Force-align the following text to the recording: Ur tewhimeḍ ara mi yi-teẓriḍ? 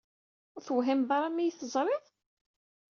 Ur 0.55 0.61
tewhimeḍ 0.65 1.09
ara 1.17 1.27
mi 1.33 1.43
yi-teẓriḍ? 1.45 2.05